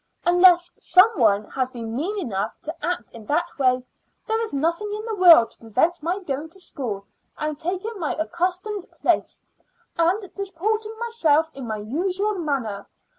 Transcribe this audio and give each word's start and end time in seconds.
Unless 0.25 0.71
some 0.79 1.11
one 1.19 1.45
has 1.51 1.69
been 1.69 1.95
mean 1.95 2.17
enough 2.17 2.59
to 2.61 2.73
act 2.83 3.11
in 3.11 3.23
that 3.27 3.51
way, 3.59 3.85
there 4.25 4.41
is 4.41 4.51
nothing 4.51 4.91
in 4.95 5.05
the 5.05 5.13
world 5.13 5.51
to 5.51 5.57
prevent 5.59 6.01
my 6.01 6.17
going 6.17 6.49
to 6.49 6.59
school, 6.59 7.05
and 7.37 7.59
taking 7.59 7.99
my 7.99 8.13
accustomed 8.15 8.87
place, 8.99 9.43
and 9.99 10.33
disporting 10.33 10.97
myself 10.97 11.51
in 11.53 11.67
my 11.67 11.77
usual 11.77 12.33
manner. 12.33 12.87